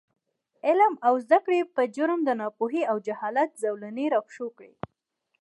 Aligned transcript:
د 0.03 0.03
عـلم 0.65 0.93
او 1.07 1.13
زده 1.23 1.37
کـړې 1.45 1.59
پـه 1.75 1.81
جـرم 1.95 2.19
د 2.25 2.29
نـاپـوهـۍ 2.39 2.81
او 2.89 2.95
جـهالـت 3.05 3.49
زولـنې 3.63 4.05
راپښـو 4.13 4.47
کـړي. 4.57 4.71